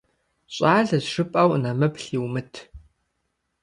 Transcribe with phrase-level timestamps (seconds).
[0.55, 2.53] ЩӀалэщ жыпӀэу нэмыплъ йумыт.